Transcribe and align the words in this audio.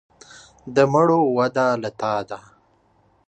د 0.75 0.77
مړو 0.93 1.21
وده 1.37 1.67
له 1.81 1.89
تا 1.99 2.15
ده. 2.29 2.39